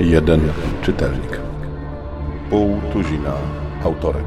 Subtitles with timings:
[0.00, 0.52] Jeden
[0.82, 1.40] czytelnik.
[2.50, 3.34] Pół tuzina
[3.84, 4.26] autorek.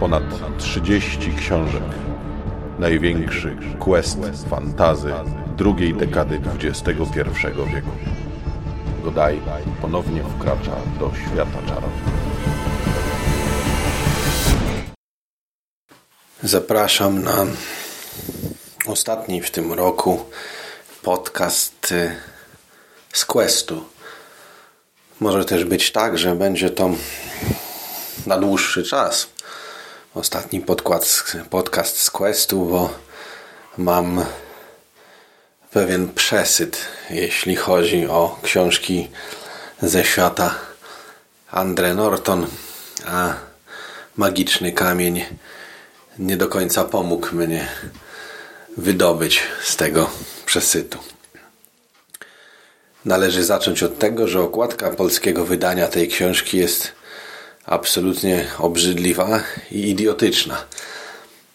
[0.00, 0.22] Ponad
[0.58, 1.82] 30 książek.
[2.78, 4.18] Największy quest
[4.48, 5.12] fantazy
[5.56, 6.92] drugiej dekady XXI
[7.74, 7.90] wieku.
[9.04, 9.40] Godaj
[9.80, 11.92] ponownie wkracza do świata czarów.
[16.42, 17.46] Zapraszam na
[18.86, 20.24] ostatni w tym roku
[21.02, 22.16] podcast y,
[23.12, 23.84] z Questu.
[25.20, 26.90] Może też być tak, że będzie to
[28.26, 29.26] na dłuższy czas.
[30.14, 32.90] Ostatni podkład, podcast z Questu, bo
[33.78, 34.24] mam
[35.70, 36.78] pewien przesyt,
[37.10, 39.10] jeśli chodzi o książki
[39.82, 40.54] ze świata
[41.50, 42.46] Andre Norton,
[43.06, 43.34] a
[44.16, 45.24] magiczny kamień
[46.18, 47.68] nie do końca pomógł mnie
[48.76, 50.10] wydobyć z tego
[50.46, 50.98] przesytu.
[53.04, 56.92] Należy zacząć od tego, że okładka polskiego wydania tej książki jest
[57.66, 60.64] absolutnie obrzydliwa i idiotyczna.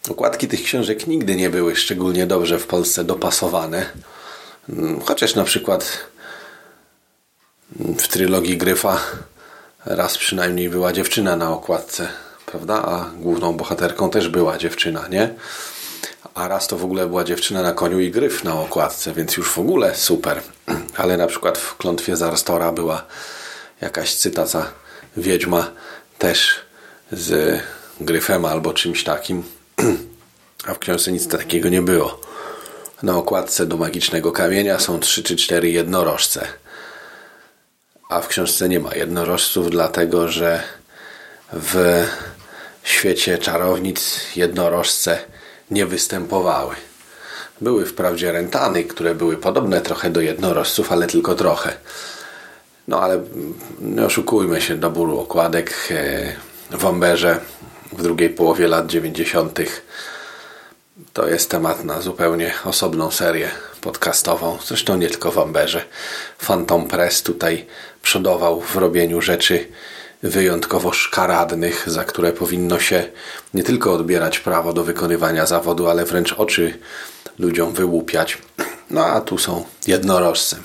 [0.09, 3.85] Okładki tych książek nigdy nie były szczególnie dobrze w Polsce dopasowane.
[5.05, 5.97] Chociaż na przykład
[7.97, 9.01] w trylogii Gryfa
[9.85, 12.07] raz przynajmniej była dziewczyna na okładce,
[12.45, 12.73] prawda?
[12.73, 15.33] A główną bohaterką też była dziewczyna, nie?
[16.33, 19.49] A raz to w ogóle była dziewczyna na koniu i gryf na okładce, więc już
[19.49, 20.41] w ogóle super.
[20.97, 23.05] Ale na przykład w klątwie Zarstora była
[23.81, 24.71] jakaś cytaca
[25.17, 25.71] wiedźma
[26.17, 26.55] też
[27.11, 27.61] z
[28.01, 29.43] gryfem albo czymś takim.
[30.67, 32.21] A w książce nic takiego nie było.
[33.03, 36.47] Na okładce do magicznego kamienia są trzy czy cztery jednorożce.
[38.09, 40.63] A w książce nie ma jednorożców, dlatego że
[41.53, 42.05] w
[42.83, 45.19] świecie czarownic jednorożce
[45.71, 46.75] nie występowały.
[47.61, 51.73] Były wprawdzie rentany, które były podobne trochę do jednorożców, ale tylko trochę.
[52.87, 53.23] No ale
[53.81, 56.85] nie oszukujmy się, dobór okładek e, w
[57.93, 59.59] w drugiej połowie lat 90.
[61.13, 63.51] to jest temat na zupełnie osobną serię
[63.81, 64.57] podcastową.
[64.65, 65.85] Zresztą nie tylko w Amberze.
[66.39, 67.65] Phantom Press tutaj
[68.01, 69.67] przodował w robieniu rzeczy
[70.23, 73.09] wyjątkowo szkaradnych, za które powinno się
[73.53, 76.79] nie tylko odbierać prawo do wykonywania zawodu, ale wręcz oczy
[77.39, 78.37] ludziom wyłupiać.
[78.89, 80.57] No a tu są jednorożce.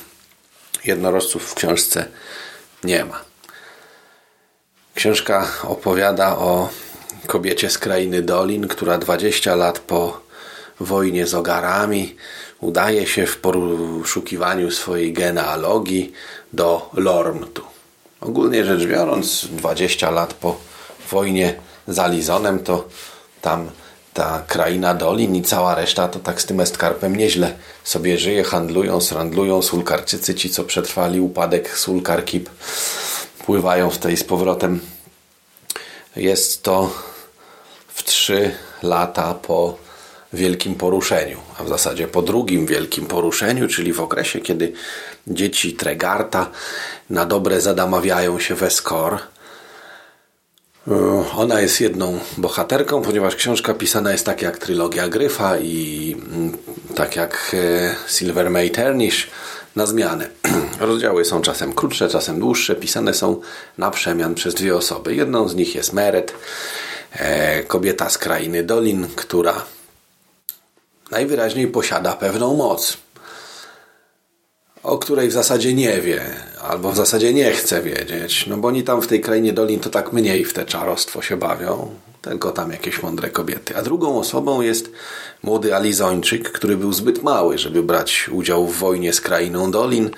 [0.84, 2.06] Jednorożców w książce
[2.84, 3.24] nie ma.
[4.94, 6.68] Książka opowiada o
[7.26, 10.20] kobiecie z krainy Dolin, która 20 lat po
[10.80, 12.16] wojnie z ogarami
[12.60, 16.12] udaje się w poszukiwaniu swojej genealogii
[16.52, 17.71] do Lormtu.
[18.22, 20.56] Ogólnie rzecz biorąc, 20 lat po
[21.10, 21.54] wojnie
[21.88, 22.88] z Alizonem, to
[23.40, 23.70] tam
[24.14, 29.00] ta kraina Dolin i cała reszta to tak z tym Estkarpem nieźle sobie żyje, handlują,
[29.00, 32.50] srandlują, sulkarczycy, ci co przetrwali upadek sulkarkip,
[33.46, 34.80] pływają w tej z powrotem.
[36.16, 36.90] Jest to
[37.88, 38.50] w trzy
[38.82, 39.78] lata po
[40.32, 44.72] wielkim poruszeniu, a w zasadzie po drugim wielkim poruszeniu, czyli w okresie, kiedy
[45.26, 46.50] dzieci Tregarta
[47.10, 49.18] na dobre zadamawiają się w Eskor.
[50.88, 56.58] E, ona jest jedną bohaterką, ponieważ książka pisana jest tak jak trylogia Gryfa i mm,
[56.94, 59.30] tak jak e, Silver May Ternish
[59.76, 60.28] na zmianę.
[60.80, 63.40] Rozdziały są czasem krótsze, czasem dłuższe, pisane są
[63.78, 65.14] na przemian przez dwie osoby.
[65.14, 66.34] Jedną z nich jest Meret,
[67.12, 69.64] e, kobieta z krainy Dolin, która
[71.10, 72.98] najwyraźniej posiada pewną moc,
[74.82, 76.22] o której w zasadzie nie wie,
[76.60, 79.90] albo w zasadzie nie chce wiedzieć, no bo oni tam w tej krainie Dolin to
[79.90, 83.76] tak mniej w te czarostwo się bawią, tylko tam jakieś mądre kobiety.
[83.76, 84.90] A drugą osobą jest
[85.42, 90.10] młody Alizończyk, który był zbyt mały, żeby brać udział w wojnie z krainą Dolin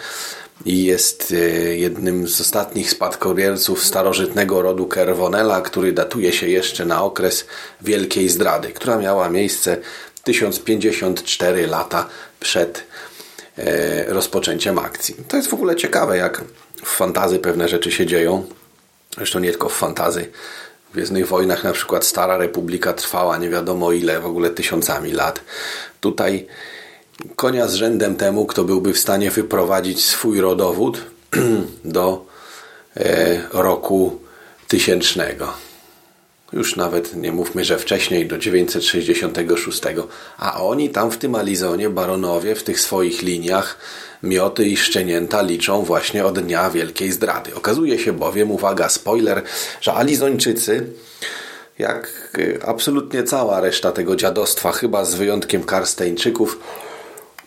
[0.65, 1.37] i jest e,
[1.77, 7.47] jednym z ostatnich spadkobierców starożytnego rodu Kerwonela, który datuje się jeszcze na okres
[7.81, 9.77] Wielkiej Zdrady, która miała miejsce
[10.25, 12.09] 1054 lata
[12.41, 12.85] przed
[14.07, 15.15] rozpoczęciem akcji.
[15.29, 16.45] To jest w ogóle ciekawe, jak
[16.85, 18.47] w fantazy pewne rzeczy się dzieją.
[19.17, 20.31] Zresztą nie tylko w fantazy.
[20.91, 25.41] W Gwiezdnych Wojnach na przykład Stara Republika trwała nie wiadomo ile, w ogóle tysiącami lat.
[26.01, 26.47] Tutaj
[27.37, 31.03] konia z rzędem temu, kto byłby w stanie wyprowadzić swój rodowód
[31.85, 32.27] do
[32.97, 34.21] e, roku
[34.69, 35.64] tysięcznego
[36.55, 39.83] już nawet nie mówmy, że wcześniej, do 966,
[40.39, 43.79] a oni tam w tym Alizonie, baronowie, w tych swoich liniach
[44.23, 47.55] mioty i szczenięta liczą właśnie od dnia wielkiej zdrady.
[47.55, 49.43] Okazuje się bowiem, uwaga, spoiler,
[49.81, 50.87] że Alizończycy
[51.79, 56.59] jak y, absolutnie cała reszta tego dziadostwa, chyba z wyjątkiem Karsteńczyków,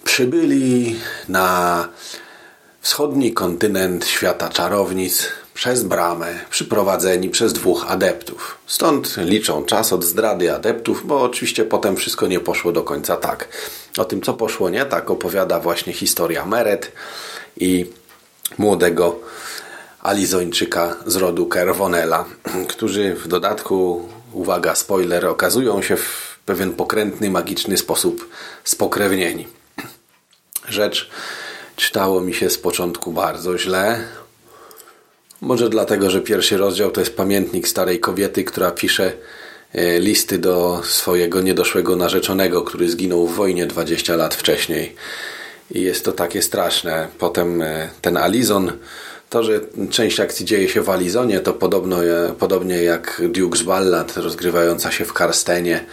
[0.03, 0.99] przybyli
[1.29, 1.89] na
[2.81, 5.27] wschodni kontynent świata czarownic
[5.57, 8.57] przez bramę, przyprowadzeni przez dwóch adeptów.
[8.67, 13.47] Stąd liczą czas od zdrady adeptów, bo oczywiście potem wszystko nie poszło do końca tak.
[13.97, 16.91] O tym, co poszło nie tak, opowiada właśnie historia Meret
[17.59, 17.85] i
[18.57, 19.19] młodego
[20.01, 22.25] Alizończyka z rodu Kerwonela,
[22.69, 28.29] którzy w dodatku, uwaga, spoiler, okazują się w pewien pokrętny, magiczny sposób
[28.63, 29.47] spokrewnieni.
[30.69, 31.09] Rzecz
[31.75, 34.03] czytało mi się z początku bardzo źle.
[35.41, 39.13] Może dlatego, że pierwszy rozdział to jest pamiętnik starej kobiety, która pisze
[39.73, 44.95] e, listy do swojego niedoszłego narzeczonego, który zginął w wojnie 20 lat wcześniej.
[45.71, 47.07] I jest to takie straszne.
[47.19, 48.71] Potem e, ten Alizon,
[49.29, 54.17] to, że część akcji dzieje się w Alizonie, to podobno, e, podobnie jak Duke's Ballad
[54.17, 55.85] rozgrywająca się w Karstenie.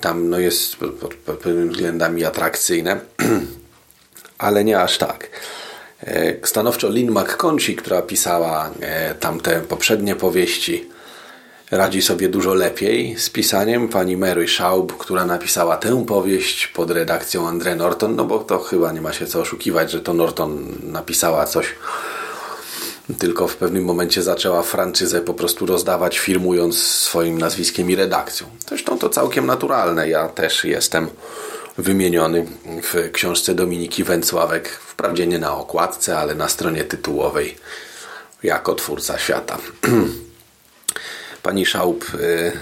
[0.00, 3.00] Tam no, jest pod pewnymi względami atrakcyjne.
[4.38, 5.30] ale nie aż tak.
[6.06, 10.88] E, stanowczo Lynn McConchy, która pisała e, tamte poprzednie powieści,
[11.70, 13.88] radzi sobie dużo lepiej z pisaniem.
[13.88, 18.92] Pani Mary Schaub, która napisała tę powieść pod redakcją Andre Norton, no bo to chyba
[18.92, 21.74] nie ma się co oszukiwać, że to Norton napisała coś,
[23.18, 28.46] tylko w pewnym momencie zaczęła franczyzę po prostu rozdawać, firmując swoim nazwiskiem i redakcją.
[28.68, 30.08] Zresztą to całkiem naturalne.
[30.08, 31.08] Ja też jestem
[31.78, 32.46] wymieniony
[32.82, 37.56] w książce Dominiki Węcławek, wprawdzie nie na okładce, ale na stronie tytułowej
[38.42, 39.58] jako twórca świata.
[41.42, 42.52] Pani Schaub y,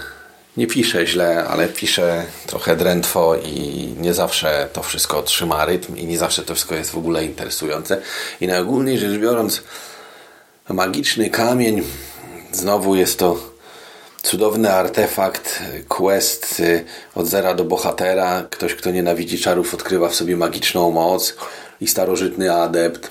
[0.56, 6.06] nie pisze źle, ale pisze trochę drętwo i nie zawsze to wszystko trzyma rytm i
[6.06, 8.02] nie zawsze to wszystko jest w ogóle interesujące.
[8.40, 9.62] I najogólniej rzecz biorąc,
[10.68, 11.82] magiczny kamień
[12.52, 13.57] znowu jest to
[14.22, 16.84] cudowny artefakt, quest y,
[17.14, 18.46] od zera do bohatera.
[18.50, 21.36] Ktoś, kto nienawidzi czarów, odkrywa w sobie magiczną moc
[21.80, 23.10] i starożytny adept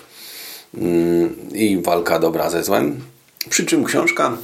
[0.77, 3.01] mm, i walka dobra ze złem.
[3.49, 4.37] Przy czym książka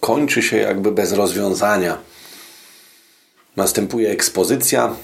[0.00, 1.98] kończy się jakby bez rozwiązania.
[3.56, 4.96] Następuje ekspozycja,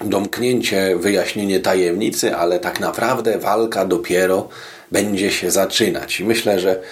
[0.00, 4.48] domknięcie, wyjaśnienie tajemnicy, ale tak naprawdę walka dopiero
[4.92, 6.20] będzie się zaczynać.
[6.20, 6.82] I myślę, że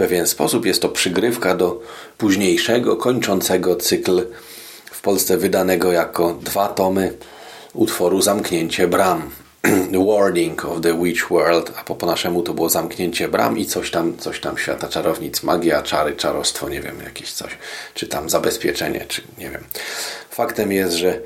[0.00, 0.66] pewien sposób.
[0.66, 1.80] Jest to przygrywka do
[2.18, 4.26] późniejszego, kończącego cykl
[4.92, 7.12] w Polsce wydanego jako dwa tomy
[7.74, 9.30] utworu Zamknięcie Bram.
[10.08, 13.90] Warding of the Witch World, a po, po naszemu to było Zamknięcie Bram i coś
[13.90, 17.50] tam, coś tam świata czarownic, magia, czary, czarostwo, nie wiem, jakieś coś,
[17.94, 19.64] czy tam zabezpieczenie, czy nie wiem.
[20.30, 21.20] Faktem jest, że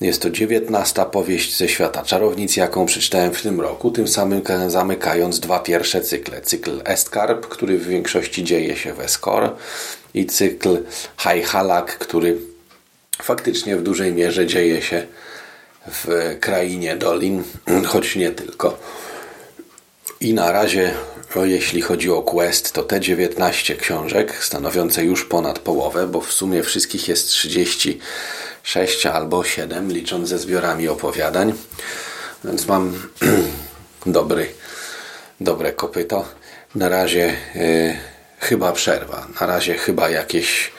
[0.00, 5.40] jest to dziewiętnasta powieść ze świata czarownic, jaką przeczytałem w tym roku, tym samym zamykając
[5.40, 6.40] dwa pierwsze cykle.
[6.40, 9.56] Cykl Estkarp, który w większości dzieje się w Eskor
[10.14, 10.78] i cykl
[11.44, 12.36] Halak, który
[13.22, 15.06] faktycznie w dużej mierze dzieje się
[15.86, 17.44] w krainie Dolin,
[17.92, 18.78] choć nie tylko.
[20.20, 20.94] I na razie,
[21.44, 26.62] jeśli chodzi o Quest, to te 19 książek, stanowiące już ponad połowę, bo w sumie
[26.62, 28.00] wszystkich jest 30
[28.68, 31.52] 6 albo 7, licząc ze zbiorami opowiadań.
[32.44, 33.08] Więc mam
[34.06, 34.48] dobry,
[35.40, 36.24] dobre kopyto.
[36.74, 37.96] Na razie y,
[38.38, 39.26] chyba przerwa.
[39.40, 40.72] Na razie chyba jakieś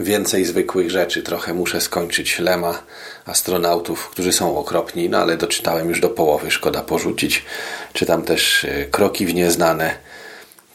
[0.00, 1.22] więcej zwykłych rzeczy.
[1.22, 2.82] Trochę muszę skończyć Lema
[3.26, 7.44] astronautów, którzy są okropni, no ale doczytałem już do połowy, szkoda porzucić.
[7.92, 9.94] Czytam też y, Kroki w nieznane,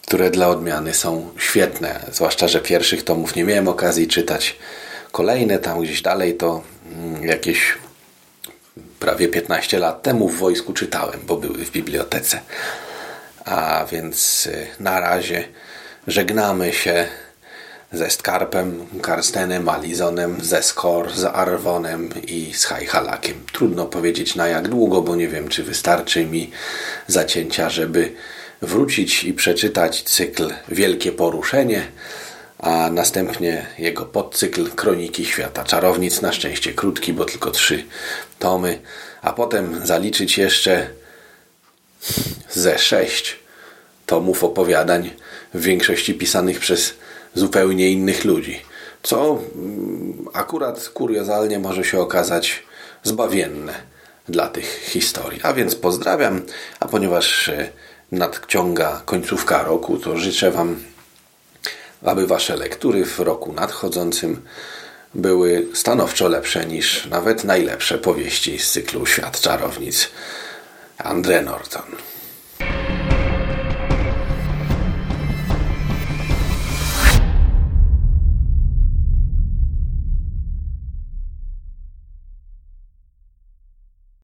[0.02, 2.00] które dla odmiany są świetne.
[2.12, 4.56] Zwłaszcza, że pierwszych tomów nie miałem okazji czytać.
[5.12, 6.64] Kolejne tam gdzieś dalej to
[6.96, 7.78] mm, jakieś
[9.00, 12.42] prawie 15 lat temu w wojsku czytałem, bo były w bibliotece.
[13.46, 15.44] A więc y, na razie
[16.08, 17.08] żegnamy się
[17.92, 23.46] ze Skarpem, Karstenem, Alizonem, ze Skor, z Arwonem i z Hajhalakiem.
[23.54, 26.52] Trudno powiedzieć na jak długo, bo nie wiem, czy wystarczy mi
[27.08, 28.12] zacięcia, żeby
[28.62, 31.84] wrócić i przeczytać cykl Wielkie Poruszenie
[32.62, 35.64] a następnie jego podcykl Kroniki Świata.
[35.64, 37.84] Czarownic, na szczęście krótki, bo tylko trzy
[38.40, 38.80] tomy,
[39.22, 40.90] a potem zaliczyć jeszcze
[42.50, 43.40] ze sześć
[44.06, 45.12] tomów opowiadań,
[45.54, 46.94] w większości pisanych przez
[47.34, 48.62] zupełnie innych ludzi,
[49.04, 52.64] co mm, akurat kuriozalnie może się okazać
[53.04, 53.74] zbawienne
[54.30, 55.40] dla tych historii.
[55.44, 56.42] A więc pozdrawiam,
[56.80, 57.70] a ponieważ e,
[58.12, 60.91] nadciąga końcówka roku, to życzę Wam
[62.04, 64.42] aby Wasze lektury w roku nadchodzącym
[65.16, 70.10] były stanowczo lepsze niż nawet najlepsze powieści z cyklu Świat Czarownic
[70.98, 72.11] Andre Norton.